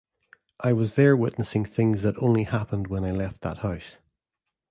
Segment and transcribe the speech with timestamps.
[0.59, 3.99] I was there witnessing things that only happened when I left that house.